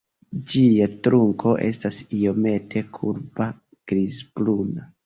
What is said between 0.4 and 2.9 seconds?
Ĝia trunko estas iomete